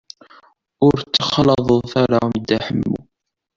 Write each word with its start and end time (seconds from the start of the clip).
Ur 0.87 0.95
ttxalaḍet 0.99 1.91
ara 2.03 2.19
Dda 2.35 2.59
Ḥemmu. 2.67 2.95